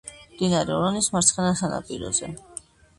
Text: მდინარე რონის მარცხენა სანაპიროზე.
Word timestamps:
მდინარე 0.29 0.79
რონის 0.85 1.11
მარცხენა 1.17 1.55
სანაპიროზე. 1.63 2.37